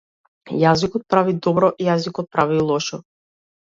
Јазикот 0.63 1.05
прави 1.15 1.37
добро, 1.49 1.71
јазикот 1.91 2.35
прави 2.37 2.61
и 2.61 2.69
лошо. 2.75 3.05